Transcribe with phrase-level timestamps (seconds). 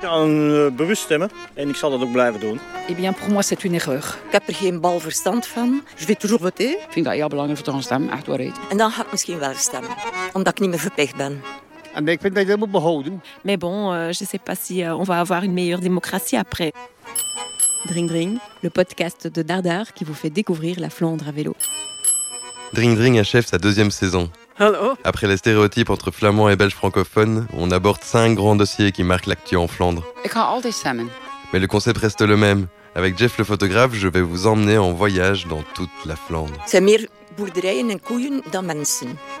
[0.00, 2.60] kan uh, bewust stemmen en ik zal dat ook blijven doen.
[2.88, 4.18] Eh bien, pour moi, c'est une erreur.
[4.26, 5.82] Ik heb er geen bal verstand van.
[5.96, 6.70] Je vais toujours voter.
[6.70, 8.40] Ik vind dat heel belangrijk voor te gaan stemmen, echt waar.
[8.68, 9.90] En dan ga ik misschien wel stemmen,
[10.32, 11.42] omdat ik niet meer verplicht ben.
[11.94, 13.22] En ik vind dat je dat moet behouden.
[13.42, 16.38] Mais bon, euh, je ne sais pas si euh, on va avoir une meilleure démocratie
[16.38, 16.72] après.
[17.86, 21.54] Dring Dring, le podcast de Dardar qui vous fait découvrir la Flandre à vélo.
[22.72, 24.28] Dring Dring achève sa deuxième saison.
[24.58, 24.96] Hallo.
[25.04, 29.26] Après les stéréotypes entre flamands et belges francophones, on aborde cinq grands dossiers qui marquent
[29.26, 30.02] l'actu en Flandre.
[31.52, 32.66] Mais le concept reste le même.
[32.94, 36.54] Avec Jeff le photographe, je vais vous emmener en voyage dans toute la Flandre,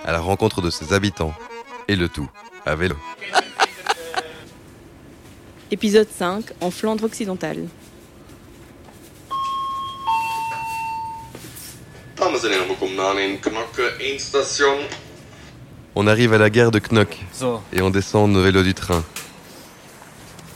[0.04, 1.32] à la rencontre de ses habitants.
[1.88, 2.28] Et le tout,
[2.66, 2.96] à vélo.
[5.70, 7.68] Épisode 5, en Flandre occidentale.
[12.16, 14.78] Dames en heren, welkom aan in Knokke 1 station.
[15.98, 17.24] On arrive à la gare de Knock
[17.72, 19.02] et on descend nos vélos du train.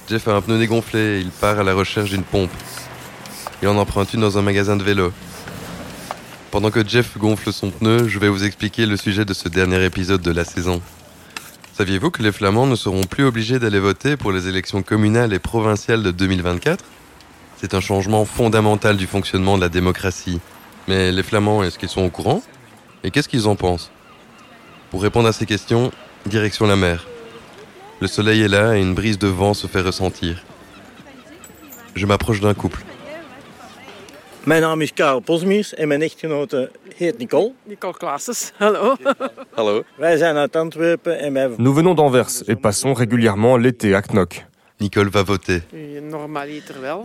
[0.06, 2.50] Jeff a un pneu dégonflé et il part à la recherche d'une pompe.
[3.62, 5.14] Il en emprunte une dans un magasin de vélos.
[6.50, 9.82] Pendant que Jeff gonfle son pneu, je vais vous expliquer le sujet de ce dernier
[9.82, 10.82] épisode de la saison.
[11.72, 15.38] Saviez-vous que les Flamands ne seront plus obligés d'aller voter pour les élections communales et
[15.38, 16.84] provinciales de 2024
[17.56, 20.38] C'est un changement fondamental du fonctionnement de la démocratie.
[20.86, 22.42] Mais les Flamands, est-ce qu'ils sont au courant?
[23.04, 23.90] Et qu'est-ce qu'ils en pensent?
[24.90, 25.92] Pour répondre à ces questions,
[26.26, 27.06] direction la mer.
[28.00, 30.44] Le soleil est là et une brise de vent se fait ressentir.
[31.94, 32.80] Je m'approche d'un couple.
[34.44, 37.52] Mijn naam is Karel Posmiers en mijn echtgenote heet Nicole.
[37.64, 38.52] Nicole Klaasens.
[38.56, 38.96] Hallo.
[39.54, 39.82] Hallo.
[39.96, 44.49] Wij zijn uit Antwerpen en wij Nous venons d'Anvers et passons régulièrement l'été à Knock.
[44.80, 45.60] Nicole va voter.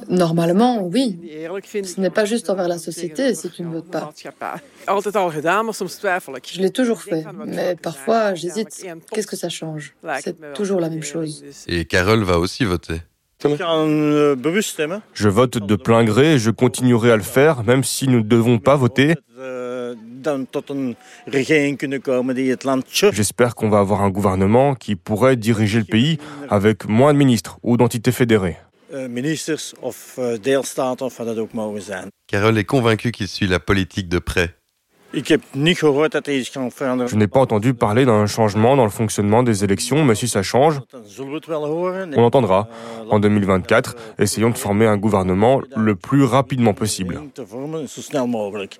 [0.09, 1.20] Normalement, oui.
[1.64, 4.14] Ce n'est pas juste envers la société si tu ne votes pas.
[4.88, 8.86] Je l'ai toujours fait, mais parfois j'hésite.
[9.12, 9.96] Qu'est-ce que ça change?
[10.22, 11.44] C'est toujours la même chose.
[11.68, 13.02] Et Carole va aussi voter.
[13.44, 15.02] Uh, stemmen.
[15.14, 18.23] Je vote de plein gré et je continuerai à le faire, même si nous ne
[18.23, 19.16] devons pas voter.
[23.12, 26.18] J'espère qu'on va avoir un gouvernement qui pourrait diriger le pays
[26.50, 28.58] avec moins de ministres ou d'entités fédérées.
[29.09, 32.08] Ministers of deelstaten of wat dat ook mogen zijn.
[32.25, 34.50] Carole est convaincue qu'il suit la politique de près.
[35.16, 38.92] Ik heb niet gehoord dat er Je n'ai pas entendu parler d'un changement dans le
[38.92, 40.81] fonctionnement des élections, mais si ça change,
[42.16, 42.68] on l'entendra.
[43.09, 47.22] En 2024, essayons de former un gouvernement le plus rapidement possible.
[47.34, 48.78] Te vormen, zo snel mogelijk.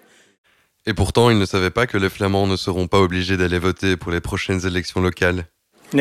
[0.88, 3.98] Et pourtant, il ne savait pas que les Flamands ne seront pas obligés d'aller voter
[3.98, 5.46] pour les prochaines élections locales.
[5.94, 6.00] Al...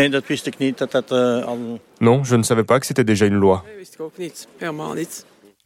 [2.01, 3.65] Non, je ne savais pas que c'était déjà une loi.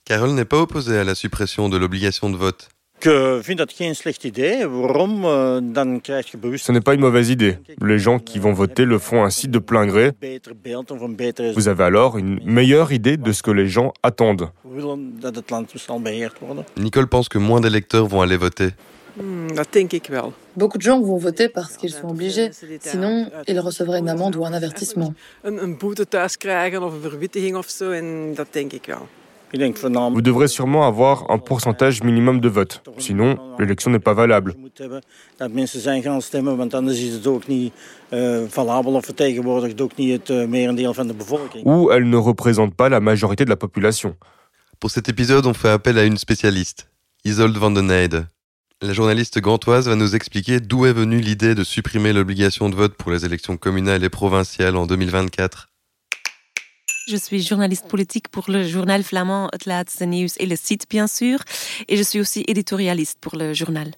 [0.05, 2.69] Carole n'est pas opposée à la suppression de l'obligation de vote.
[3.03, 3.41] Je
[6.37, 7.59] bewust Ce n'est pas une mauvaise idée.
[7.81, 10.12] Les gens qui vont voter le font ainsi de plein gré.
[11.55, 14.51] Vous avez alors une meilleure idée de ce que les gens attendent.
[16.77, 18.71] Nicole pense que moins d'électeurs vont aller voter.
[19.19, 20.33] Hmm, dat denk ik wel.
[20.53, 22.51] Beaucoup de gens vont voter parce qu'ils sont obligés.
[22.79, 25.15] Sinon, ils recevraient une amende ou un avertissement.
[25.43, 27.91] Een, een boete thuis krijgen of een verwittiging of zo.
[27.91, 29.09] En dat denk ik wel.
[29.51, 30.15] Ik denk voornamelijk...
[30.15, 32.81] Vous devrez sûrement avoir un pourcentage minimum de vote.
[32.97, 34.55] Sinon, l'élection n'est pas valable.
[34.75, 35.01] De
[41.15, 41.65] bevolking.
[41.65, 44.17] Ou elle ne représente pas la majorité de la population.
[44.78, 46.89] Pour cet épisode, on fait appel à une spécialiste,
[47.25, 48.27] Isolde van den Heide.
[48.81, 52.94] La journaliste gantoise va nous expliquer d'où est venue l'idée de supprimer l'obligation de vote
[52.94, 55.69] pour les élections communales et provinciales en 2024.
[57.09, 61.09] Je suis journaliste politique pour le journal flamand Het Laatste Nieuws et le site, bien
[61.09, 61.41] sûr.
[61.89, 63.91] Et je suis aussi éditorialiste pour le journal.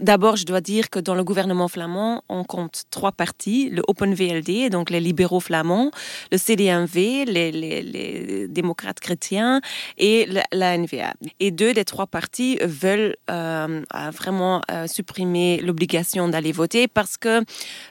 [0.00, 4.14] D'abord, je dois dire que dans le gouvernement flamand, on compte trois partis, le Open
[4.14, 5.90] VLD, donc les libéraux flamands,
[6.32, 9.60] le CDMV, les, les, les démocrates chrétiens,
[9.98, 11.14] et la, NVA.
[11.38, 17.42] Et deux des trois partis veulent euh, vraiment euh, supprimer l'obligation d'aller voter parce que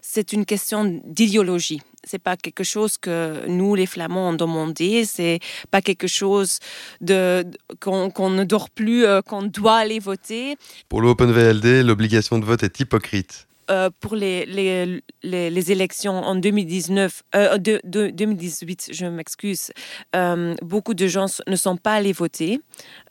[0.02, 5.40] c'est une question d'idéologie c'est pas quelque chose que nous les Flamands ont demandé, c'est
[5.72, 6.60] pas quelque chose
[7.02, 7.46] de,
[7.80, 10.56] qu'on qu ne dort plus, euh, qu'on doit aller voter.
[10.88, 13.48] Pour l'Open VLD, l'obligation de vote est hypocrite.
[13.70, 19.72] Euh, pour les, les, les, les, élections en 2019, euh, de, de, 2018, je m'excuse,
[20.16, 22.62] euh, beaucoup de gens ne sont pas allés voter,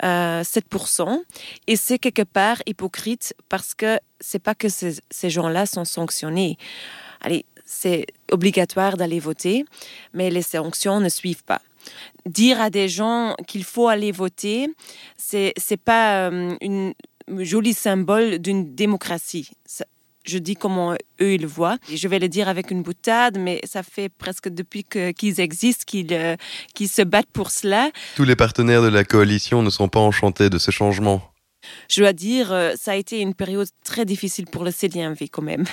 [0.03, 1.23] 7%,
[1.69, 6.59] et c'est quelque part hypocrite parce que c'est pas que ces, ces gens-là sont sanctionnés.
[7.21, 9.67] Allez, c'est obligatoire d'aller voter,
[10.15, 11.61] mais les sanctions ne suivent pas.
[12.25, 14.69] Dire à des gens qu'il faut aller voter,
[15.17, 16.95] c'est c'est pas euh, une
[17.39, 19.51] joli symbole d'une démocratie.
[20.25, 21.79] Je dis comment eux ils le voient.
[21.95, 26.13] Je vais le dire avec une boutade, mais ça fait presque depuis qu'ils existent qu'ils
[26.13, 26.37] euh,
[26.75, 27.91] se battent pour cela.
[28.17, 31.23] Tous les partenaires de la coalition ne sont pas enchantés de ce changement.
[31.89, 35.43] Je dois dire, euh, ça a été une période très difficile pour le CDMV quand
[35.43, 35.65] même.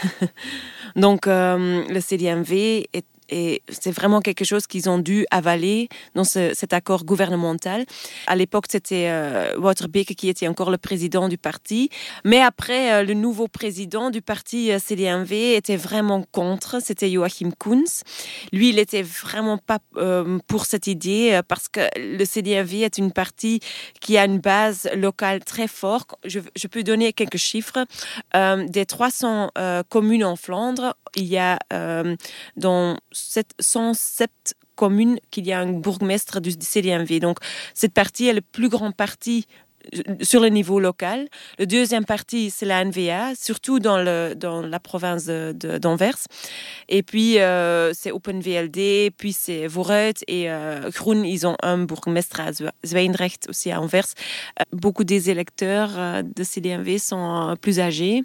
[0.95, 6.23] Donc, euh, le CDMV est et c'est vraiment quelque chose qu'ils ont dû avaler dans
[6.23, 7.85] cet accord gouvernemental.
[8.27, 11.89] À l'époque, c'était euh, Waterbeek qui était encore le président du parti.
[12.23, 16.81] Mais après, euh, le nouveau président du parti euh, CDMV était vraiment contre.
[16.81, 18.03] C'était Joachim Kunz.
[18.51, 19.79] Lui, il était vraiment pas
[20.47, 23.59] pour cette idée parce que le CDMV est une partie
[24.01, 26.15] qui a une base locale très forte.
[26.25, 27.85] Je, je peux donner quelques chiffres.
[28.33, 29.51] des 300
[29.89, 31.59] communes en Flandre, il y a
[32.57, 32.97] dans
[33.59, 37.19] 107 communes qu'il y a un bourgmestre du CDMV.
[37.19, 37.39] Donc,
[37.73, 39.47] cette partie est le plus grand parti
[40.21, 41.27] sur le niveau local.
[41.59, 46.17] Le deuxième parti, c'est la NVA, surtout dans, le, dans la province d'Anvers.
[46.89, 52.39] et puis, euh, c'est OpenVLD, puis c'est Vooruit et euh, Groen, ils ont un bourgmestre
[52.39, 52.51] à
[52.85, 54.07] Zwijndrecht, aussi à Anvers.
[54.59, 58.23] Euh, beaucoup des électeurs euh, de CDMV sont plus âgés.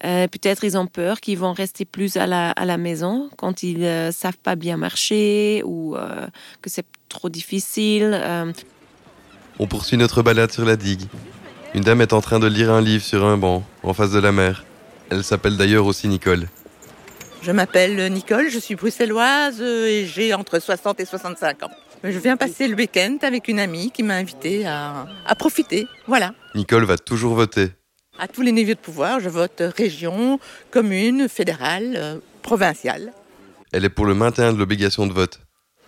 [0.00, 3.78] Peut-être ils ont peur qu'ils vont rester plus à la, à la maison quand ils
[3.78, 5.96] ne savent pas bien marcher ou
[6.60, 8.20] que c'est trop difficile.
[9.58, 11.02] On poursuit notre balade sur la digue.
[11.74, 14.18] Une dame est en train de lire un livre sur un banc, en face de
[14.18, 14.64] la mer.
[15.10, 16.48] Elle s'appelle d'ailleurs aussi Nicole.
[17.42, 21.70] Je m'appelle Nicole, je suis bruxelloise et j'ai entre 60 et 65 ans.
[22.02, 25.86] Je viens passer le week-end avec une amie qui m'a invité à, à profiter.
[26.06, 26.32] Voilà.
[26.54, 27.70] Nicole va toujours voter.
[28.18, 30.38] À tous les niveaux de pouvoir, je vote région,
[30.70, 33.12] commune, fédérale, euh, provinciale.
[33.72, 35.40] Elle est pour le maintien de l'obligation de vote.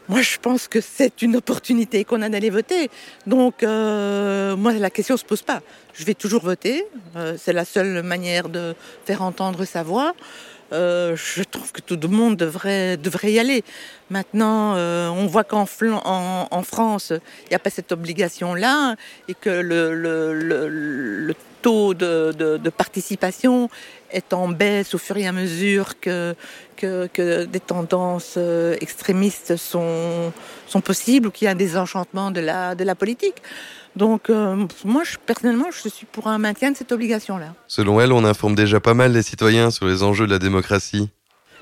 [0.08, 2.90] Moi, je pense que c'est une opportunité qu'on a d'aller voter.
[3.26, 5.60] Donc, euh, moi, la question ne se pose pas.
[5.94, 6.86] Je vais toujours voter.
[7.16, 8.74] Euh, c'est la seule manière de
[9.04, 10.14] faire entendre sa voix.
[10.72, 13.64] Euh, je trouve que tout le monde devrait, y aller.
[14.10, 17.12] Maintenant, on voit qu'en en, en, France,
[17.44, 18.94] il n'y a pas cette obligation-là
[19.28, 23.68] et que le, taux de, participation
[24.10, 26.34] est en baisse au fur et à mesure que,
[26.76, 30.32] que, que des tendances euh, extrémistes sont,
[30.66, 33.42] sont possibles ou qu'il y a des enchantements de la, de la politique.
[33.94, 37.54] Donc euh, moi, je, personnellement, je suis pour un maintien de cette obligation-là.
[37.66, 41.08] Selon elle, on informe déjà pas mal les citoyens sur les enjeux de la démocratie.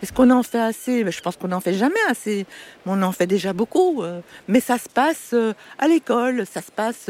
[0.02, 1.10] Est-ce qu'on en fait assez?
[1.10, 2.44] Je pense qu'on n'en fait jamais assez.
[2.84, 4.02] On en fait déjà beaucoup.
[4.02, 4.20] Euh.
[4.48, 5.34] Mais ça se passe
[5.78, 7.08] à l'école, ça se passe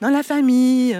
[0.00, 0.96] dans la famille.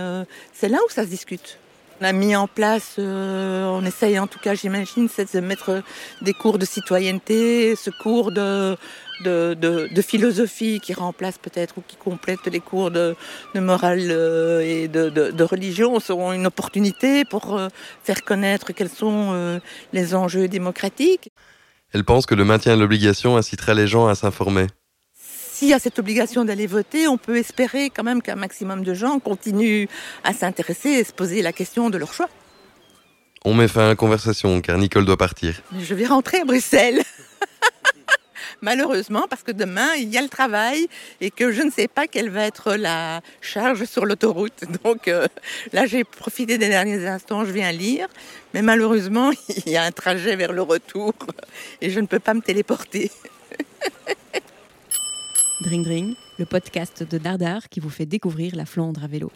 [0.52, 1.58] C'est là où ça se discute.
[2.03, 5.85] On a mis en place, euh, on essaye en tout cas, j'imagine, de mettre
[6.21, 8.77] des cours de citoyenneté, ce cours de,
[9.23, 13.15] de, philosophie qui remplace peut-être ou qui complète les cours de,
[13.55, 17.69] morale euh, et de, religion seront une opportunité pour euh,
[18.03, 19.61] faire connaître quels sont
[19.93, 21.31] les enjeux démocratiques.
[21.93, 24.67] Elle pense que le maintien de l'obligation incitera les gens à s'informer
[25.62, 28.94] s'il y a cette obligation d'aller voter, on peut espérer quand même qu'un maximum de
[28.94, 29.87] gens continuent
[30.25, 32.29] à s'intéresser et se poser la question de leur choix.
[33.44, 35.62] On met fin à la conversation car Nicole doit partir.
[35.79, 37.05] Je vais rentrer à Bruxelles.
[38.61, 40.88] Malheureusement, parce que demain, il y a le travail
[41.20, 44.65] et que je ne sais pas quelle va être la charge sur l'autoroute.
[44.82, 45.29] Donc euh,
[45.73, 48.08] là, j'ai profité des derniers instants, je viens lire.
[48.53, 49.31] Mais malheureusement,
[49.65, 51.15] il y a un trajet vers le retour
[51.81, 53.12] et je ne peux pas me téléporter.
[55.62, 59.31] Dring Dring, le podcast de Dardar qui vous fait découvrir la Flandre à vélo.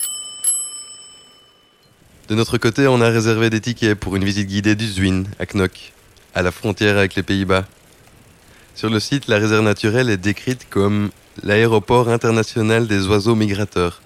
[2.29, 5.47] De notre côté, on a réservé des tickets pour une visite guidée du Zwin, à
[5.47, 5.93] Knock,
[6.35, 7.65] à la frontière avec les Pays-Bas.
[8.75, 11.11] Sur le site, la réserve naturelle est décrite comme
[11.43, 14.03] l'aéroport international des oiseaux migrateurs.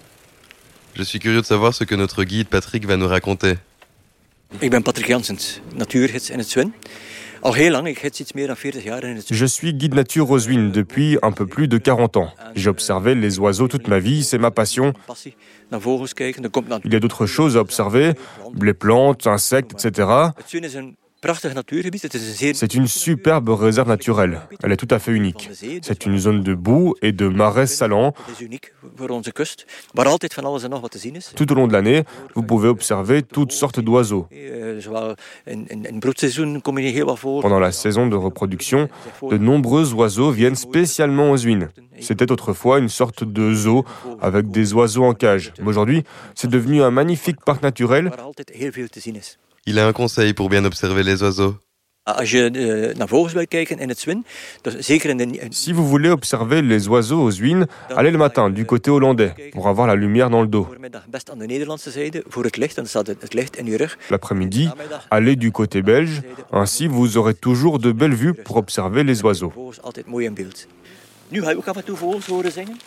[0.93, 3.55] Je suis curieux de savoir ce que notre guide Patrick va nous raconter.
[4.59, 6.73] Ik ben Patrick Janssens, natuurgids in het Zwin.
[9.31, 12.33] Je suis guide nature aux depuis un peu plus de 40 ans.
[12.55, 14.93] J'ai observé les oiseaux toute ma vie, c'est ma passion.
[16.83, 18.13] Il y a d'autres choses à observer,
[18.61, 20.07] les plantes, insectes, etc.
[22.53, 24.41] C'est une superbe réserve naturelle.
[24.63, 25.51] Elle est tout à fait unique.
[25.83, 28.13] C'est une zone de boue et de marais salants.
[31.35, 32.03] Tout au long de l'année,
[32.35, 34.27] vous pouvez observer toutes sortes d'oiseaux.
[37.41, 38.89] Pendant la saison de reproduction,
[39.29, 41.69] de nombreux oiseaux viennent spécialement aux Huines.
[41.99, 43.85] C'était autrefois une sorte de zoo
[44.21, 45.53] avec des oiseaux en cage.
[45.63, 48.11] Aujourd'hui, c'est devenu un magnifique parc naturel
[49.65, 51.55] il a un conseil pour bien observer les oiseaux.
[55.51, 59.67] Si vous voulez observer les oiseaux aux Zwin, allez le matin du côté hollandais pour
[59.67, 60.67] avoir la lumière dans le dos.
[64.09, 64.69] L'après-midi,
[65.11, 69.53] allez du côté belge, ainsi vous aurez toujours de belles vues pour observer les oiseaux.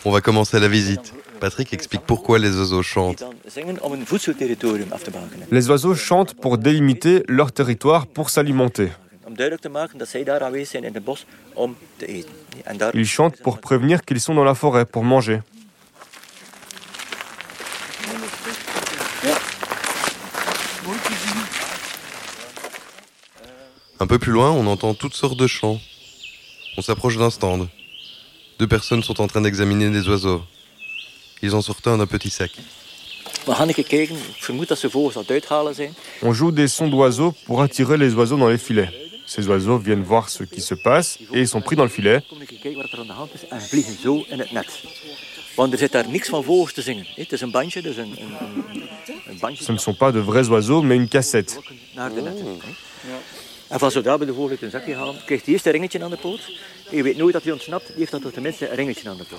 [0.05, 1.13] On va commencer la visite.
[1.39, 3.23] Patrick explique pourquoi les oiseaux chantent.
[5.51, 8.89] Les oiseaux chantent pour délimiter leur territoire pour s'alimenter.
[12.93, 15.41] Ils chantent pour prévenir qu'ils sont dans la forêt pour manger.
[23.99, 25.79] Un peu plus loin, on entend toutes sortes de chants.
[26.77, 27.67] On s'approche d'un stand.
[28.57, 30.41] Deux personnes sont en train d'examiner des oiseaux.
[31.41, 32.51] Ils en sortent un d'un petit sac.
[36.23, 38.89] On joue des sons d'oiseaux pour attirer les oiseaux dans les filets.
[39.25, 42.21] Ces oiseaux viennent voir ce qui se passe et ils sont pris dans le filet.
[49.59, 51.59] Ce ne sont pas de vrais oiseaux, mais une cassette.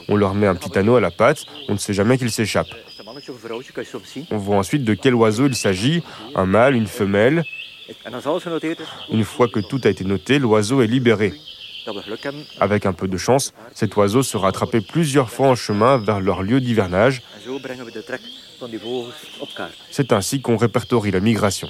[0.08, 2.68] On leur met un petit anneau à la patte, on ne sait jamais qu'il s'échappe.
[4.30, 6.02] On voit ensuite de quel oiseau il s'agit,
[6.34, 7.44] un mâle, une femelle.
[9.10, 11.34] Une fois que tout a été noté, l'oiseau est libéré.
[12.58, 16.42] Avec un peu de chance, cet oiseau sera attrapé plusieurs fois en chemin vers leur
[16.42, 17.22] lieu d'hivernage.
[19.90, 21.68] C'est ainsi qu'on répertorie la migration.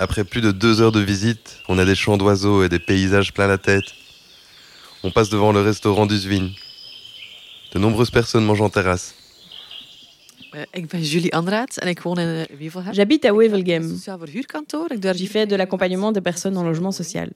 [0.00, 3.32] Après plus de deux heures de visite, on a des champs d'oiseaux et des paysages
[3.32, 3.94] plein la tête.
[5.04, 6.50] On passe devant le restaurant du Zwin.
[7.72, 9.14] De nombreuses personnes mangent en terrasse.
[12.92, 13.98] J'habite à Wevelgem.
[15.14, 17.30] J'y fais de l'accompagnement des personnes en logement social.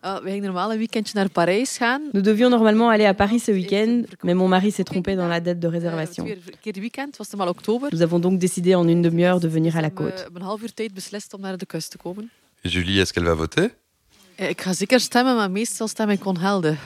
[2.14, 5.40] Nous devions normalement aller à Paris ce week-end, mais mon mari s'est trompé dans la
[5.40, 6.26] date de réservation.
[7.92, 10.26] Nous avons donc décidé en une demi-heure de venir à la côte.
[12.64, 13.69] Julie, est-ce qu'elle va voter?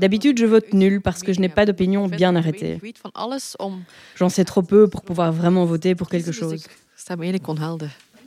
[0.00, 2.79] D'habitude, je vote nul parce que je n'ai pas d'opinion bien arrêtée.
[4.17, 6.67] J'en sais trop peu pour pouvoir vraiment voter pour quelque chose.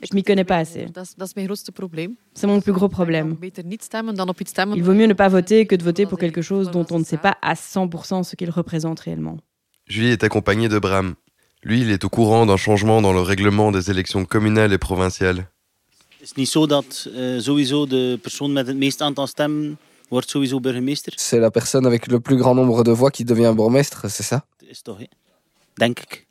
[0.02, 0.86] Je m'y connais pas assez.
[2.34, 3.36] C'est mon plus gros problème.
[4.76, 7.04] Il vaut mieux ne pas voter que de voter pour quelque chose dont on ne
[7.04, 9.36] sait pas à 100% ce qu'il représente réellement.
[9.86, 11.14] Julie est accompagnée de Bram.
[11.62, 15.48] Lui, il est au courant d'un changement dans le règlement des élections communales et provinciales.
[16.20, 20.30] Het is niet zo dat uh, sowieso de persoon met het meeste aantal stemmen wordt
[20.30, 21.12] sowieso burgemeester?
[21.16, 24.44] C'est la personne avec le plus grand nombre de voix qui devient bourgmestre, c'est ça?
[24.68, 25.04] Is toch, hè?
[25.74, 26.26] Denk ik.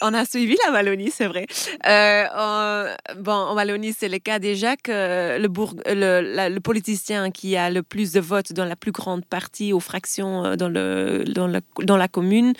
[0.00, 1.46] On a suivi la Wallonie, c'est vrai.
[1.86, 2.86] Euh, en,
[3.22, 7.56] bon, en Wallonie, c'est le cas déjà que le, bourg, le, la, le, politicien qui
[7.56, 11.24] a le plus de votes dans la plus grande partie aux fractions euh, dans, le,
[11.24, 12.54] dans, la, dans la commune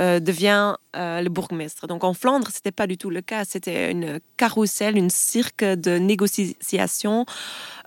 [0.00, 1.86] euh, devient euh, le bourgmestre.
[1.86, 3.44] Donc en Flandre, c'était pas du tout le cas.
[3.44, 7.24] C'était une carrousel, une cirque de négociations.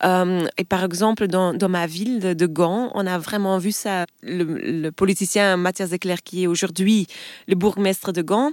[0.03, 4.05] Euh, et par exemple, dans, ma ville de, de Gand, on a vraiment vu ça.
[4.23, 7.07] Le, politicien Mathias Eclair, qui est aujourd'hui
[7.47, 8.51] le bourgmestre de Gand,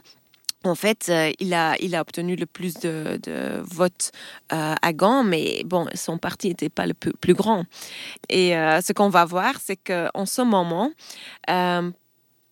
[0.64, 4.10] en fait, euh, il, a, il a obtenu le plus de, de votes
[4.50, 7.64] à Gand, mais bon, son parti n'était pas le plus, grand.
[8.28, 10.90] Et ce qu'on va voir, c'est qu'en ce moment,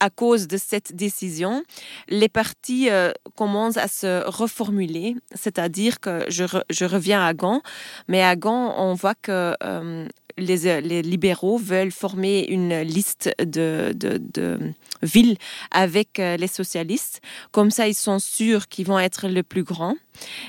[0.00, 1.62] à cause de cette décision,
[2.08, 7.62] les partis euh, commencent à se reformuler, c'est-à-dire que je, je, reviens à Gand,
[8.08, 13.92] mais à Gand, on voit que euh, les, les, libéraux veulent former une liste de,
[13.94, 15.36] de, de villes
[15.70, 17.20] avec euh, les socialistes.
[17.52, 19.96] Comme ça, ils sont sûrs qu'ils vont être le plus grand.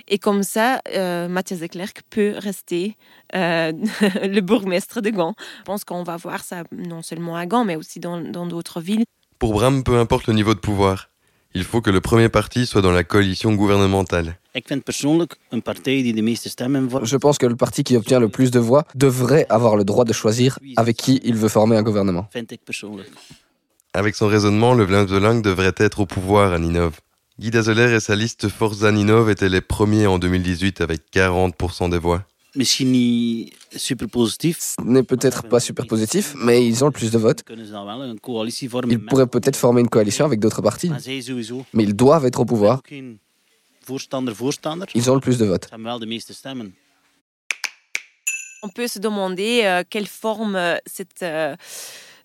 [0.07, 1.67] Et comme ça, euh, Mathias de
[2.09, 2.97] peut rester
[3.35, 3.71] euh,
[4.23, 5.35] le bourgmestre de Gand.
[5.59, 9.05] Je pense qu'on va voir ça non seulement à Gand, mais aussi dans d'autres villes.
[9.39, 11.09] Pour Bram, peu importe le niveau de pouvoir,
[11.53, 14.39] il faut que le premier parti soit dans la coalition gouvernementale.
[14.55, 14.61] Je
[17.17, 20.13] pense que le parti qui obtient le plus de voix devrait avoir le droit de
[20.13, 22.27] choisir avec qui il veut former un gouvernement.
[23.93, 26.99] Avec son raisonnement, le Vlaams devrait être au pouvoir à Ninove.
[27.39, 31.99] Guy Dazeler et sa liste Forza Ninove étaient les premiers en 2018 avec 40% des
[31.99, 32.23] voix.
[32.53, 34.57] Misschien niet super positief.
[34.59, 37.43] Ce n'est peut-être pas super positif, mais ils ont le plus de votes.
[38.89, 40.91] Ils pourraient peut-être former une coalition avec d'autres partis.
[41.73, 42.81] Mais ils doivent être au pouvoir.
[44.95, 45.69] Ils ont le plus de votes.
[48.63, 51.55] On peut se demander euh, quelle forme euh, cette, euh,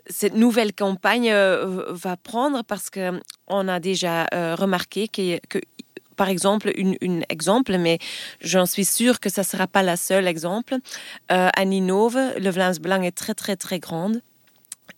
[0.07, 4.27] cette nouvelle campagne va prendre parce qu'on a déjà
[4.57, 5.59] remarqué que, que
[6.17, 7.99] par exemple un exemple, mais
[8.41, 10.75] j'en suis sûre que ça ne sera pas la seule exemple.
[11.31, 14.21] Euh, à Ninove, le Vlaams Blanc est très très très grande.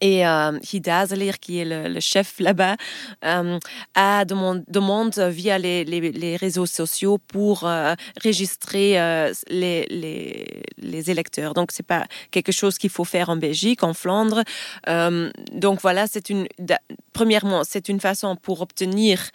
[0.01, 2.77] Et euh, Hidazeler, qui est le, chef là-bas,
[3.25, 3.59] euh,
[3.95, 11.55] a demande, via les, les, réseaux sociaux pour euh, euh, les, les, les, électeurs.
[11.55, 14.43] Donc, c'est pas quelque chose qu'il faut faire en Belgique, en Flandre.
[15.53, 16.47] donc, voilà, c'est une,
[17.13, 19.31] premièrement, c'est une façon pour obtenir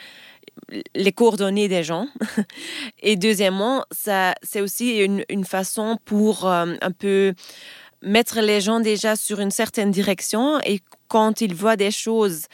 [0.96, 2.08] les coordonnées des gens.
[3.02, 7.34] Et deuxièmement, ça, c'est aussi une, une façon pour un peu
[8.02, 12.46] mettre les gens déjà sur une certaine direction et quand ils voient des choses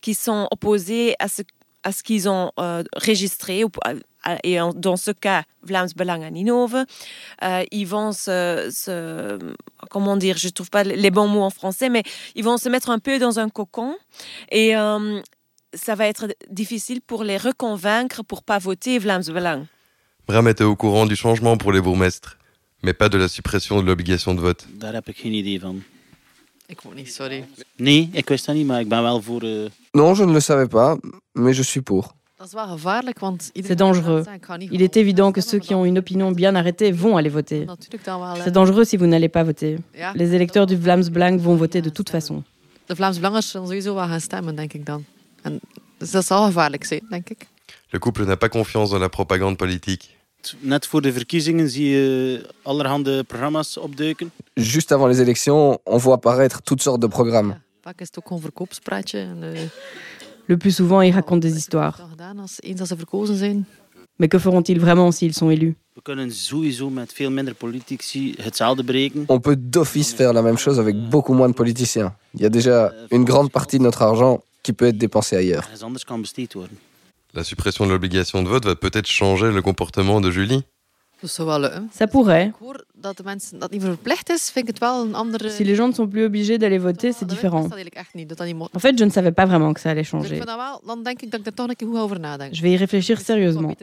[0.00, 1.42] qui sont opposées à ce,
[1.82, 3.64] à ce qu'ils ont euh, registré,
[4.42, 6.84] et dans ce cas, Vlaams Belang à Ninove,
[7.42, 9.38] euh, ils vont se,
[9.90, 12.02] comment dire, je trouve pas les bons mots en français, mais
[12.34, 13.96] ils vont se mettre un peu dans un cocon
[14.50, 15.20] et euh,
[15.74, 19.66] ça va être difficile pour les reconvaincre pour pas voter Vlaams Belang.
[20.26, 22.38] Bram était au courant du changement pour les bourgmestres
[22.84, 24.66] mais pas de la suppression de l'obligation de vote.
[29.94, 30.96] Non, je ne le savais pas,
[31.34, 32.14] mais je suis pour.
[33.54, 34.24] C'est dangereux.
[34.70, 37.66] Il est évident que ceux qui ont une opinion bien arrêtée vont aller voter.
[38.42, 39.78] C'est dangereux si vous n'allez pas voter.
[40.14, 42.42] Les électeurs du Vlaams Blanc vont voter de toute façon.
[47.90, 50.14] Le couple n'a pas confiance dans la propagande politique.
[50.60, 54.30] Net voor de verkiezingen zie je allerhande programma's opduiken.
[54.54, 57.54] Juste avant les élections, on voit apparaître toutes sortes de programmes.
[60.46, 62.08] Le plus souvent, ils racontent des histoires.
[64.18, 65.76] Mais que feront-ils vraiment s'ils sont élus?
[69.28, 72.14] On peut d'office faire la même chose avec beaucoup moins de politiciens.
[72.34, 75.68] Il y a déjà une grande partie de notre argent qui peut être dépensé ailleurs.
[77.34, 80.64] La suppression de l'obligation de vote va peut-être changer le comportement de Julie
[81.90, 82.52] Ça pourrait.
[85.48, 87.68] Si les gens ne sont plus obligés d'aller voter, c'est différent.
[88.72, 90.40] En fait, je ne savais pas vraiment que ça allait changer.
[92.52, 93.74] Je vais y réfléchir sérieusement.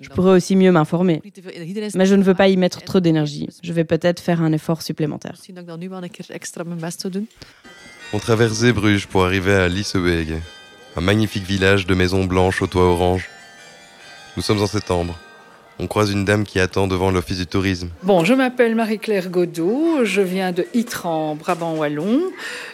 [0.00, 1.22] Je pourrais aussi mieux m'informer.
[1.94, 3.48] Mais je ne veux pas y mettre trop d'énergie.
[3.62, 5.36] Je vais peut-être faire un effort supplémentaire.
[8.14, 10.42] On traverse Zeebrugge pour arriver à Lisseweg
[10.96, 13.30] un magnifique village de maisons blanches au toit orange.
[14.36, 15.18] Nous sommes en septembre.
[15.78, 17.88] On croise une dame qui attend devant l'office du tourisme.
[18.02, 22.20] Bon, je m'appelle Marie-Claire Godot, je viens de Ytran, Brabant Wallon,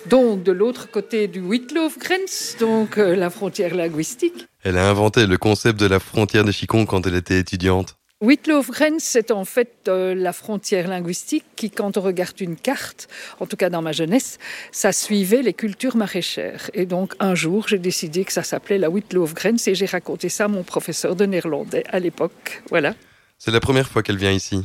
[0.06, 4.48] donc de l'autre côté du Wittlof-Grens, donc euh, la frontière linguistique.
[4.64, 7.97] Elle a inventé le concept de la frontière de Chicon quand elle était étudiante.
[8.20, 13.06] Wittlof-Grens, c'est en fait euh, la frontière linguistique qui, quand on regarde une carte,
[13.38, 14.38] en tout cas dans ma jeunesse,
[14.72, 16.68] ça suivait les cultures maraîchères.
[16.74, 20.46] Et donc un jour, j'ai décidé que ça s'appelait la Wittlof-Grens et j'ai raconté ça
[20.46, 22.62] à mon professeur de néerlandais à l'époque.
[22.70, 22.94] Voilà.
[23.38, 24.64] C'est la première fois qu'elle vient ici.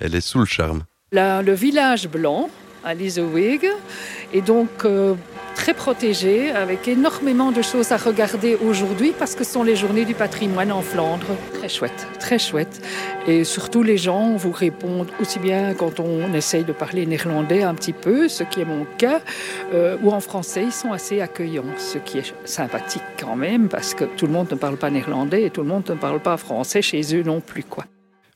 [0.00, 0.82] Elle est sous le charme.
[1.12, 2.50] le village blanc,
[2.82, 3.70] à Liseweg,
[4.32, 5.14] est donc euh,
[5.60, 10.06] très protégé, avec énormément de choses à regarder aujourd'hui parce que ce sont les journées
[10.06, 11.26] du patrimoine en Flandre.
[11.52, 12.80] Très chouette, très chouette.
[13.26, 17.74] Et surtout, les gens vous répondent aussi bien quand on essaye de parler néerlandais un
[17.74, 19.20] petit peu, ce qui est mon cas,
[19.74, 23.92] euh, ou en français, ils sont assez accueillants, ce qui est sympathique quand même parce
[23.92, 26.38] que tout le monde ne parle pas néerlandais et tout le monde ne parle pas
[26.38, 27.64] français chez eux non plus.
[27.64, 27.84] quoi.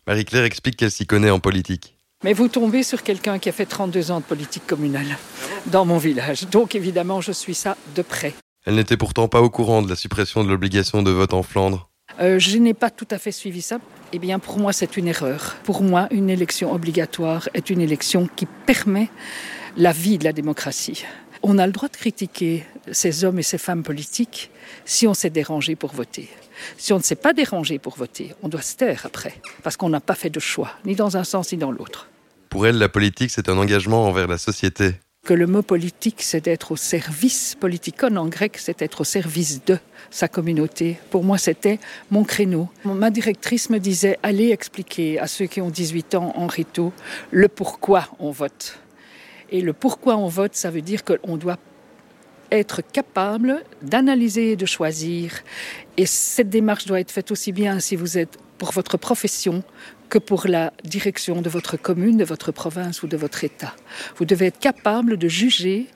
[0.07, 1.97] Marie-Claire explique qu'elle s'y connaît en politique.
[2.25, 5.19] Mais vous tombez sur quelqu'un qui a fait 32 ans de politique communale
[5.67, 6.49] dans mon village.
[6.49, 8.33] Donc évidemment, je suis ça de près.
[8.65, 11.91] Elle n'était pourtant pas au courant de la suppression de l'obligation de vote en Flandre.
[12.21, 13.79] Euh, je n'ai pas tout à fait suivi ça.
[14.15, 15.57] Eh bien, pour moi, c'est une erreur.
[15.65, 19.11] Pour moi, une élection obligatoire est une élection qui permet
[19.77, 21.05] la vie de la démocratie.
[21.43, 24.51] On a le droit de critiquer ces hommes et ces femmes politiques
[24.87, 26.31] si on s'est dérangé pour voter.
[26.79, 29.91] Si on ne s'est pas dérangé pour voter, on doit se taire après, parce qu'on
[29.91, 32.09] n'a pas fait de choix, ni dans un sens ni dans l'autre.
[32.55, 34.93] Pour elle, la politique, c'est un engagement envers la société.
[35.25, 39.65] Que le mot politique, c'est d'être au service, politikon en grec, c'est être au service
[39.65, 39.77] de
[40.09, 40.97] sa communauté.
[41.11, 41.81] Pour moi, c'était
[42.13, 42.69] mon créneau.
[42.85, 46.93] Ma directrice me disait, allez expliquer à ceux qui ont 18 ans en rito
[47.33, 48.79] le pourquoi on vote.
[49.51, 51.59] Et le pourquoi on vote, ça veut dire qu'on doit
[52.57, 55.33] être capable d'analyser et de choisir.
[55.97, 59.63] Et cette démarche doit être faite aussi bien si vous êtes pour votre profession
[60.09, 63.75] que pour la direction de votre commune, de votre province ou de votre État.
[64.17, 65.87] Vous devez être capable de juger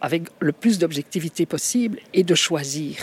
[0.00, 2.96] avec le plus d'objectivité possible et de choisir.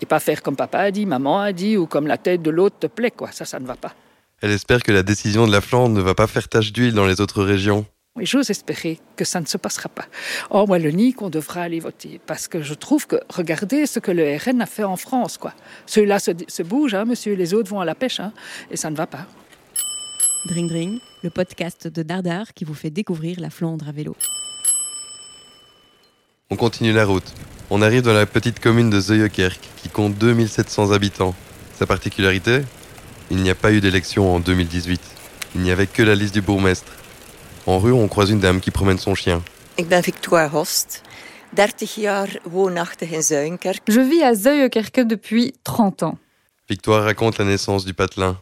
[0.00, 2.50] Et pas faire comme papa a dit, maman a dit ou comme la tête de
[2.50, 3.32] l'autre te plaît, quoi.
[3.32, 3.94] Ça, ça ne va pas.
[4.42, 7.06] Elle espère que la décision de la Flandre ne va pas faire tache d'huile dans
[7.06, 7.86] les autres régions.
[8.20, 10.06] Et j'ose espérer que ça ne se passera pas.
[10.50, 12.20] En Wallonie, qu'on devra aller voter.
[12.26, 15.36] Parce que je trouve que, regardez ce que le RN a fait en France.
[15.38, 15.52] quoi.
[15.86, 18.32] Ceux-là se, se, bougent, hein, monsieur, les autres vont à la pêche, hein,
[18.70, 19.26] et ça ne va pas.
[20.46, 24.16] Dring Dring, le podcast de Dardar qui vous fait découvrir la Flandre à vélo.
[26.50, 27.34] On continue la route.
[27.70, 31.34] On arrive dans la petite commune de Zeuyekerk, qui compte 2700 habitants.
[31.74, 32.60] Sa particularité?
[33.32, 35.00] Il n'y a pas eu d'élection en 2018.
[35.56, 36.92] Il n'y avait que la liste du bourgmestre.
[37.66, 39.42] En rue, on croise une dame qui promène son chien.
[39.88, 41.02] Ben Victoire Host.
[41.54, 43.82] 30 jaar woonachtig in Zuinkerk.
[43.88, 46.18] Je vis à Zuijenkerke depuis 30 ans.
[46.68, 48.36] Victoire raconte la naissance du patelin.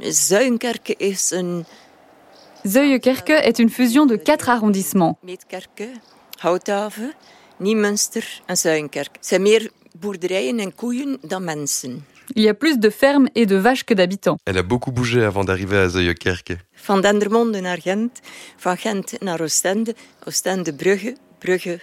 [0.00, 1.64] Zuinkerke is een...
[2.64, 5.16] Zuijenkerke est une fusion de quatre arrondissements.
[9.20, 12.04] Zijn meer boerderijen en koeien dan mensen.
[12.34, 14.38] Il y a plus de fermes et de vaches que d'habitants.
[14.44, 16.58] Elle a beaucoup bougé avant d'arriver à Zeuyekerke.
[16.72, 18.20] Van Dendermonde naar Gent,
[18.56, 19.94] van Gent naar Oostende,
[20.26, 21.80] Oostende Brugge, Brugge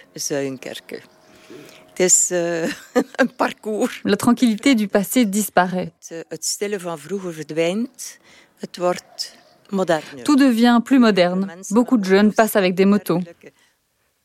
[3.16, 4.00] een parcours.
[4.04, 5.92] La tranquillité du passé disparaît.
[6.08, 8.18] Het, het stille van vroeger verdwijnt.
[8.58, 9.36] Het wordt
[9.70, 10.24] moderner.
[10.24, 11.46] Tout devient plus moderne.
[11.70, 13.20] Beaucoup de jeunes passent avec des motos.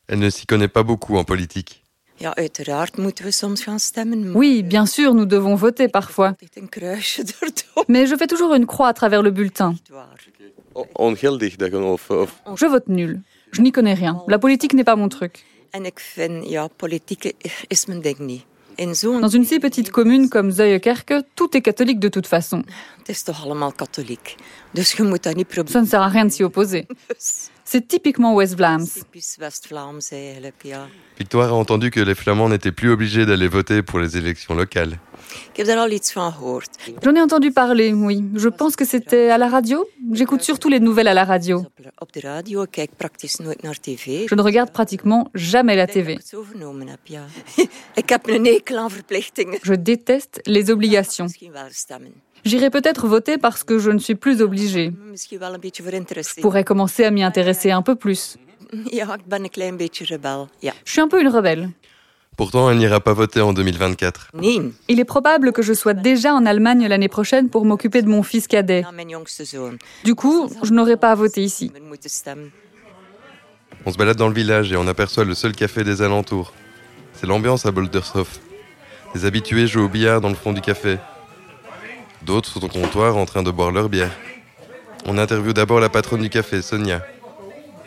[0.05, 1.80] Elle ne s'y connaît pas beaucoup en politique.
[2.21, 4.35] Ja, uiteraard moeten we soms gaan stemmen.
[4.35, 6.33] Oui, bien sûr, nous devons voter parfois.
[6.53, 7.23] Een kruisje
[7.87, 9.75] Mais je fais toujours une croix à travers le bulletin.
[12.55, 13.21] Je vote nul.
[13.51, 14.23] Je n'y connais rien.
[14.27, 15.45] La politique n'est pas mon truc.
[19.21, 22.63] Dans une si petite commune comme Zuijenkerke, tout est catholique de toute façon.
[25.71, 26.87] Ça ne sert à rien de s'y opposer.
[27.63, 28.87] C'est typiquement West-Vlaams.
[31.17, 34.97] Victoire a entendu que les Flamands n'étaient plus obligés d'aller voter pour les élections locales.
[37.03, 38.23] J'en ai entendu parler, oui.
[38.35, 39.85] Je pense que c'était à la radio.
[40.11, 41.65] J'écoute surtout les nouvelles à la radio.
[44.29, 46.19] Je ne regarde pratiquement jamais la TV.
[49.63, 51.27] Je déteste les obligations.
[52.43, 54.91] J'irai peut-être voter parce que je ne suis plus obligée.
[55.13, 58.37] Je pourrais commencer à m'y intéresser un peu plus.
[60.85, 61.69] Je suis un peu une rebelle.
[62.37, 64.31] Pourtant, elle n'ira pas voter en 2024.
[64.41, 68.23] Il est probable que je sois déjà en Allemagne l'année prochaine pour m'occuper de mon
[68.23, 68.83] fils cadet.
[70.03, 71.71] Du coup, je n'aurai pas à voter ici.
[73.85, 76.53] On se balade dans le village et on aperçoit le seul café des alentours.
[77.13, 78.39] C'est l'ambiance à Boldershof.
[79.13, 80.97] Les habitués jouent au billard dans le fond du café.
[82.23, 84.11] D'autres sont au comptoir en train de boire leur bière.
[85.05, 87.01] On interviewe d'abord la patronne du café, Sonia.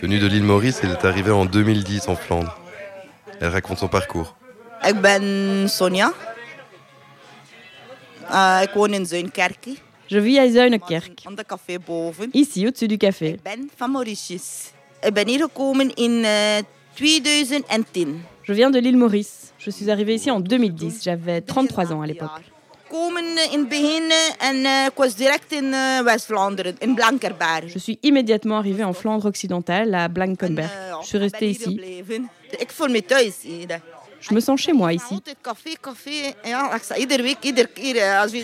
[0.03, 2.59] Venue de l'île Maurice, elle est arrivée en 2010 en Flandre.
[3.41, 4.35] Elle raconte son parcours.
[4.83, 6.13] Ik ben Sonia.
[8.31, 9.67] Uh, ik woon in Zuinkerk.
[10.07, 10.45] Je vis à.
[12.33, 13.27] Ici, au-dessus du café.
[13.27, 14.73] Ik ben van Mauritius.
[15.01, 16.63] Ik ben hier gekomen in uh,
[16.95, 18.25] 2010.
[18.43, 19.53] Je viens de l'île Maurice.
[19.57, 21.03] Je suis arrivée ici en 2010.
[21.03, 22.43] J'avais 33 ans à l'époque.
[27.67, 30.71] Je suis immédiatement arrivée en Flandre occidentale, à Blankenberg.
[31.03, 31.81] Je suis restée ici.
[34.21, 35.21] Je me sens chez moi ici.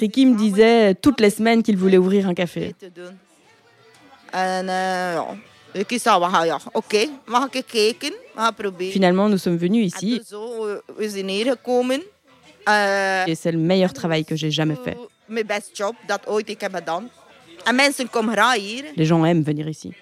[0.01, 2.75] Ricky me disait toutes les semaines qu'il voulait ouvrir un café.
[8.92, 10.20] Finalement, nous sommes venus ici.
[13.27, 14.99] Et c'est le meilleur travail que j'ai jamais fait.
[18.96, 19.92] Les gens aiment venir ici.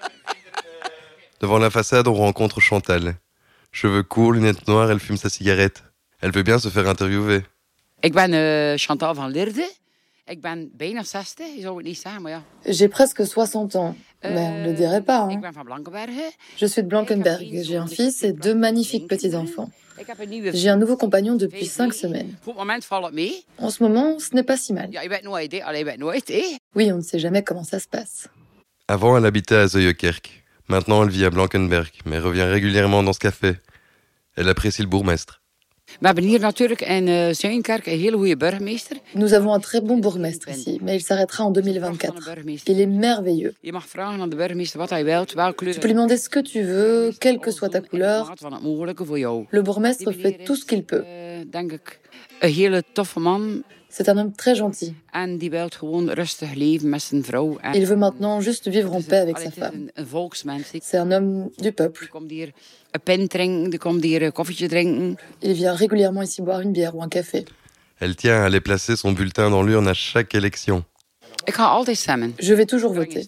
[1.41, 3.15] Devant la façade, on rencontre Chantal.
[3.81, 5.85] Cheveux courts, lunettes noires, elle fume sa cigarette.
[6.21, 7.43] Elle veut bien se faire interviewer.
[8.03, 9.71] Ik ben uh, Chantal van Lierde.
[10.27, 12.43] Ik ben bijna 60, je zou het niet zeggen, maar ja.
[12.65, 15.21] J'ai presque 60 ans, mais on ne le dirait pas.
[15.21, 15.41] Hein.
[15.41, 16.33] Ben.
[16.57, 17.63] Je suis de Blankenberg.
[17.63, 19.71] J'ai un fils et deux magnifiques petits-enfants.
[20.53, 22.35] J'ai un nouveau compagnon depuis cinq semaines.
[23.59, 24.91] En ce moment, ce n'est pas si mal.
[26.75, 28.29] Oui, on ne sait jamais comment ça se passe.
[28.89, 30.48] Avant, elle habitait à Zeuyekerk.
[30.69, 33.55] Maintenant, elle vit à Blankenberg, mais revient régulièrement dans ce café.
[34.37, 35.41] Elle apprécie le bourgmestre.
[39.15, 42.13] Nous avons un très bon bourgmestre ici, mais il s'arrêtera en 2024.
[42.67, 43.55] Il est merveilleux.
[43.65, 43.73] Tu
[45.81, 48.35] peux lui demander ce que tu veux, quelle que soit ta couleur.
[49.51, 51.05] Le bourgmestre fait tout ce qu'il peut.
[53.91, 54.95] C'est un homme très gentil.
[57.75, 59.91] Il veut maintenant juste vivre en paix avec sa femme.
[60.83, 62.09] C'est un homme du peuple.
[65.43, 67.47] Il vient régulièrement ici boire une bière ou un café.
[68.01, 70.85] Elle tient à aller placer son bulletin dans l'urne à chaque élection.
[72.41, 73.27] Je vais toujours voter.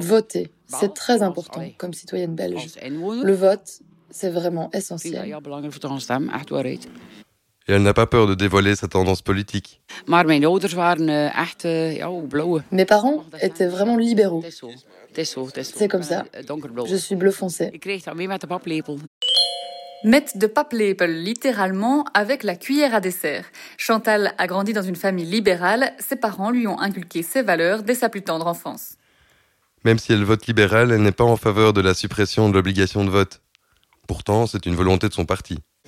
[0.00, 2.68] Voter, c'est très important comme citoyenne belge.
[2.80, 5.36] Le vote, c'est vraiment essentiel.
[7.68, 9.80] Et elle n'a pas peur de dévoiler sa tendance politique.
[10.08, 10.40] Mes
[12.84, 14.42] parents étaient vraiment libéraux.
[15.14, 16.24] C'est comme ça.
[16.86, 17.70] Je suis bleu foncé.
[20.02, 23.44] Met de paplepel, littéralement avec la cuillère à dessert.
[23.76, 25.92] Chantal a grandi dans une famille libérale.
[25.98, 28.94] Ses parents lui ont inculqué ses valeurs dès sa plus tendre enfance.
[29.84, 33.04] Même si elle vote libéral, elle n'est pas en faveur de la suppression de l'obligation
[33.04, 33.42] de vote.
[34.08, 35.58] Pourtant, c'est une volonté de son parti.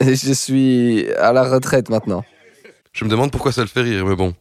[0.00, 2.24] Je suis à la retraite maintenant.
[2.92, 4.34] Je me demande pourquoi ça le fait rire, mais bon.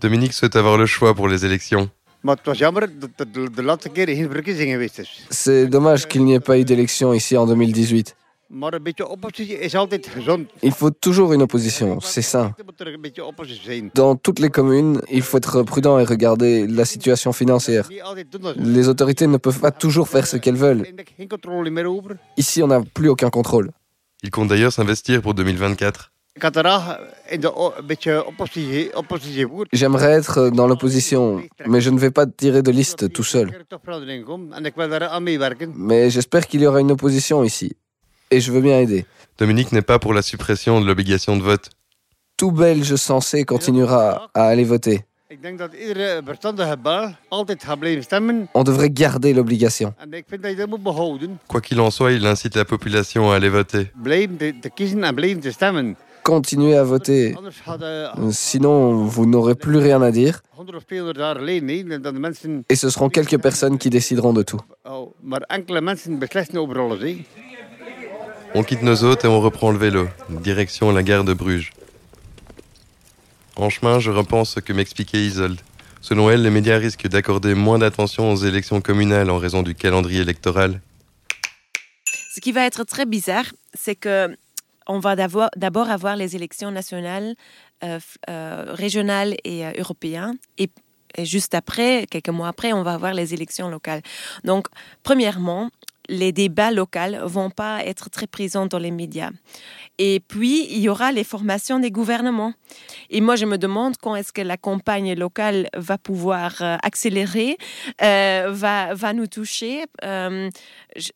[0.00, 1.90] Dominique souhaite avoir le choix pour les élections.
[5.30, 8.16] C'est dommage qu'il n'y ait pas eu d'élection ici en 2018.
[10.62, 12.52] Il faut toujours une opposition, c'est ça.
[13.94, 17.88] Dans toutes les communes, il faut être prudent et regarder la situation financière.
[18.56, 20.84] Les autorités ne peuvent pas toujours faire ce qu'elles veulent.
[22.36, 23.70] Ici, on n'a plus aucun contrôle.
[24.22, 26.12] Il compte d'ailleurs s'investir pour 2024.
[29.72, 33.50] J'aimerais être dans l'opposition, mais je ne vais pas tirer de liste tout seul.
[35.76, 37.76] Mais j'espère qu'il y aura une opposition ici
[38.30, 39.04] et je veux bien aider.
[39.38, 41.70] Dominique n'est pas pour la suppression de l'obligation de vote.
[42.36, 45.04] Tout Belge sensé continuera à aller voter.
[48.54, 49.94] On devrait garder l'obligation.
[51.46, 53.92] Quoi qu'il en soit, il incite la population à aller voter.
[56.24, 57.34] Continuez à voter.
[58.30, 60.42] Sinon, vous n'aurez plus rien à dire.
[62.68, 64.60] Et ce seront quelques personnes qui décideront de tout.
[68.52, 71.72] On quitte nos hôtes et on reprend le vélo, direction la gare de Bruges.
[73.54, 75.60] En chemin, je repense ce que m'expliquait Isolde.
[76.00, 80.22] Selon elle, les médias risquent d'accorder moins d'attention aux élections communales en raison du calendrier
[80.22, 80.80] électoral.
[82.34, 84.34] Ce qui va être très bizarre, c'est que
[84.88, 87.36] on va d'abord avoir les élections nationales,
[87.84, 90.68] euh, euh, régionales et euh, européennes, et,
[91.16, 94.02] et juste après, quelques mois après, on va avoir les élections locales.
[94.42, 94.66] Donc,
[95.04, 95.70] premièrement,
[96.08, 96.90] les débats locaux
[97.24, 99.30] vont pas être très présents dans les médias.
[99.98, 102.54] Et puis, il y aura les formations des gouvernements.
[103.10, 107.58] Et moi, je me demande quand est-ce que la campagne locale va pouvoir euh, accélérer,
[108.02, 109.84] euh, va, va nous toucher.
[110.04, 110.48] Euh,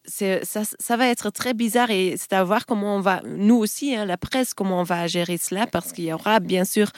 [0.04, 3.94] ça, ça, va être très bizarre et c'est à voir comment on va, nous aussi,
[3.94, 6.90] hein, la presse, comment on va gérer cela, parce qu'il y aura bien sûr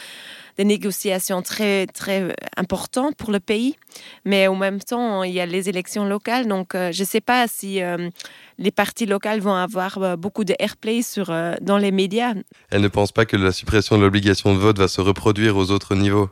[0.56, 3.76] des négociations très, très importantes pour le pays.
[4.24, 6.46] Mais en même temps, il y a les élections locales.
[6.46, 7.80] Donc, je ne sais pas si
[8.58, 12.34] les partis locaux vont avoir euh, beaucoup de airplay sur, euh, dans les médias.
[12.70, 15.70] Elle ne pense pas que la suppression de l'obligation de vote va se reproduire aux
[15.70, 16.30] autres niveaux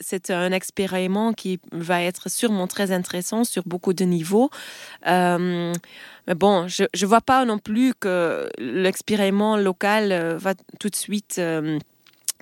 [0.00, 4.48] c'est un expériment qui va être sûrement très intéressant sur beaucoup de niveaux.
[5.08, 5.72] Euh,
[6.28, 11.40] mais bon, je ne vois pas non plus que l'expériment local va tout de suite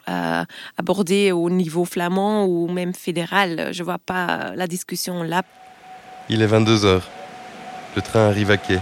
[0.07, 3.71] aborder au niveau flamand ou même fédéral.
[3.73, 5.42] Je ne vois pas la discussion là.
[6.29, 7.09] Il est 22 heures.
[7.95, 8.79] Le train arrive à quai.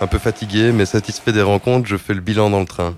[0.00, 2.94] Un peu fatigué, mais satisfait des rencontres, je fais le bilan dans le train.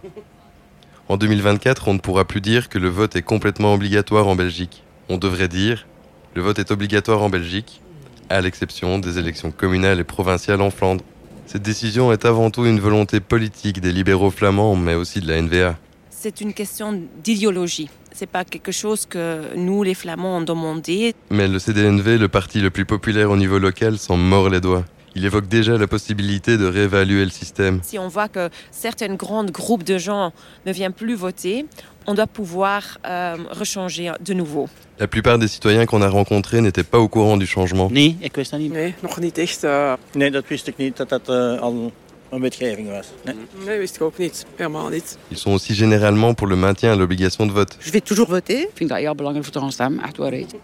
[1.09, 4.83] En 2024, on ne pourra plus dire que le vote est complètement obligatoire en Belgique.
[5.09, 5.87] On devrait dire
[6.35, 7.81] le vote est obligatoire en Belgique,
[8.29, 11.03] à l'exception des élections communales et provinciales en Flandre.
[11.49, 15.41] Cette décision est avant tout une volonté politique des libéraux flamands, mais aussi de la
[15.41, 15.79] NVA.
[16.11, 17.89] C'est une question d'idéologie.
[18.13, 21.15] C'est pas quelque chose que nous, les Flamands, ont demandé.
[21.31, 24.85] Mais le CDNV, le parti le plus populaire au niveau local, s'en mord les doigts
[25.19, 27.81] il évoque déjà la possibilité de réévaluer le système.
[27.83, 30.33] Si on voit que certains grands groupes de gens
[30.65, 31.67] ne viennent plus voter,
[32.07, 34.69] on doit pouvoir euh, rechanger de nouveau.
[34.99, 37.91] La plupart des citoyens qu'on a rencontrés n'étaient pas au courant du changement.
[37.91, 38.73] Nee, ik wist dat niet.
[38.73, 39.65] Nee, nog niet echt.
[39.65, 39.93] Uh...
[40.13, 41.93] Nee, dat wist ik niet, dat dat uh, al
[42.31, 43.07] een wetgeving was.
[43.25, 43.35] Nee.
[43.67, 44.47] nee, wist ik ook niet.
[44.57, 45.19] Helemaal niet.
[45.29, 47.75] Ils sont aussi généralement pour le maintien à l'obligation de vote.
[47.85, 48.59] Je vais toujours voter.
[48.59, 50.55] Ik vind dat heel belangrijk voor te gaan echt waarheid.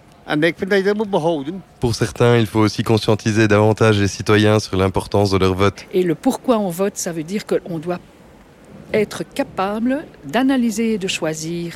[1.81, 5.85] Pour certains, il faut aussi conscientiser davantage les citoyens sur l'importance de leur vote.
[5.93, 8.01] Et le pourquoi on vote, ça veut dire qu'on doit
[8.93, 11.75] être capable d'analyser et de choisir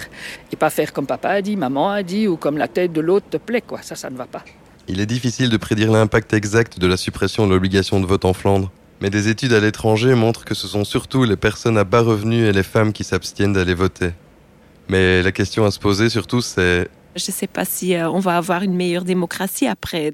[0.53, 3.01] et pas faire comme papa a dit, maman a dit ou comme la tête de
[3.01, 4.45] l'autre te plaît quoi, ça ça ne va pas.
[4.87, 8.33] Il est difficile de prédire l'impact exact de la suppression de l'obligation de vote en
[8.33, 12.01] Flandre, mais des études à l'étranger montrent que ce sont surtout les personnes à bas
[12.01, 14.11] revenus et les femmes qui s'abstiennent d'aller voter.
[14.89, 18.19] Mais la question à se poser surtout c'est je ne sais pas si euh, on
[18.19, 20.13] va avoir une meilleure démocratie après.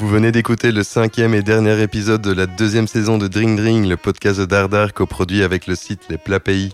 [0.00, 3.84] Vous venez d'écouter le cinquième et dernier épisode de la deuxième saison de Drink Drink,
[3.86, 6.72] le podcast de Dardar coproduit avec le site Les Plats Pays.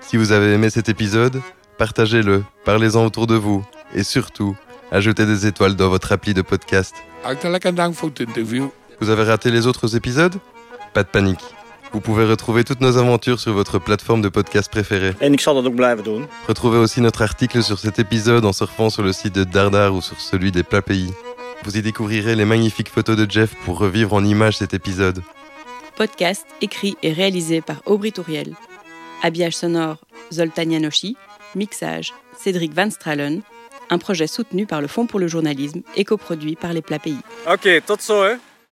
[0.00, 1.40] Si vous avez aimé cet épisode,
[1.78, 4.56] partagez-le, parlez-en autour de vous et surtout,
[4.90, 6.96] ajoutez des étoiles dans votre appli de podcast.
[9.00, 10.34] Vous avez raté les autres épisodes?
[10.94, 11.44] Pas de panique.
[11.92, 15.14] Vous pouvez retrouver toutes nos aventures sur votre plateforme de podcast préférée.
[15.20, 16.28] En ik zal dat ook blijven doen.
[16.46, 20.02] Retrouvez aussi notre article sur cet épisode en surfant sur le site de Dardar ou
[20.02, 21.12] sur celui des Plats Pays.
[21.64, 25.22] Vous y découvrirez les magnifiques photos de Jeff pour revivre en images cet épisode.
[25.96, 28.54] Podcast écrit et réalisé par Aubry Touriel.
[29.22, 29.96] Habillage sonore
[30.32, 31.16] Zoltan Janoshi.
[31.54, 33.40] Mixage Cédric Van Stralen.
[33.90, 37.18] Un projet soutenu par le Fonds pour le journalisme et coproduit par les Plats Pays.
[37.50, 38.36] Ok, tot zo hè.